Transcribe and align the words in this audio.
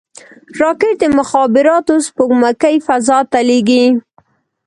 راکټ 0.61 0.93
د 0.99 1.03
مخابراتو 1.17 1.93
سپوږمکۍ 2.07 2.75
فضا 2.87 3.19
ته 3.31 3.39
لیږي 3.47 3.85